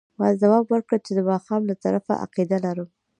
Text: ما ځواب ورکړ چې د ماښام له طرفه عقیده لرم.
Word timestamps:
ما 0.19 0.27
ځواب 0.41 0.65
ورکړ 0.69 0.97
چې 1.05 1.11
د 1.15 1.19
ماښام 1.29 1.61
له 1.69 1.75
طرفه 1.83 2.13
عقیده 2.23 2.57
لرم. 2.65 2.89